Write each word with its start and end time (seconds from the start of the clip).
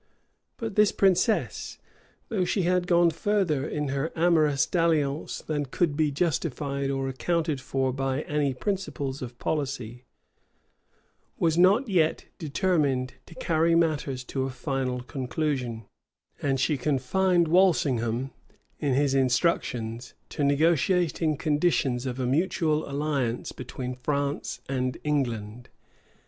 But 0.57 0.73
this 0.73 0.91
princess, 0.91 1.77
though 2.29 2.43
she 2.43 2.63
had 2.63 2.87
gone 2.87 3.11
further 3.11 3.67
in 3.67 3.89
her 3.89 4.11
amorous 4.15 4.65
dalliance[*] 4.65 5.43
than 5.45 5.65
could 5.67 5.95
be 5.95 6.09
justified 6.09 6.89
or 6.89 7.07
accounted 7.07 7.61
for 7.61 7.93
by 7.93 8.23
any 8.23 8.55
principles 8.55 9.21
of 9.21 9.37
policy, 9.37 10.05
was 11.37 11.55
not 11.55 11.87
yet 11.87 12.25
determined 12.39 13.13
to 13.27 13.35
carry 13.35 13.75
matters 13.75 14.23
to 14.23 14.41
a 14.41 14.49
final 14.49 15.01
conclusion; 15.03 15.85
and 16.41 16.59
she 16.59 16.77
confined 16.79 17.47
Walsingham, 17.47 18.31
in 18.79 18.95
his 18.95 19.13
instructions, 19.13 20.15
to 20.29 20.43
negotiating 20.43 21.37
conditions 21.37 22.07
of 22.07 22.19
a 22.19 22.25
mutual 22.25 22.89
alliance 22.89 23.51
between 23.51 23.93
France 23.93 24.61
and 24.67 24.97
England. 25.03 25.69